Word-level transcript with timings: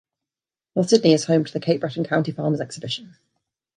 North 0.75 0.89
Sydney 0.89 1.13
is 1.13 1.25
home 1.25 1.45
to 1.45 1.53
the 1.53 1.59
Cape 1.59 1.81
Breton 1.81 2.03
County 2.05 2.31
Farmer's 2.31 2.59
Exhibition. 2.59 3.15